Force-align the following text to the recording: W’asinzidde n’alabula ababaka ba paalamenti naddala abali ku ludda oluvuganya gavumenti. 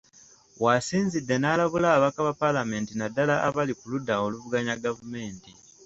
W’asinzidde 0.63 1.35
n’alabula 1.39 1.87
ababaka 1.91 2.19
ba 2.27 2.33
paalamenti 2.41 2.91
naddala 2.95 3.35
abali 3.47 3.73
ku 3.79 3.85
ludda 3.91 4.13
oluvuganya 4.25 4.73
gavumenti. 4.85 5.51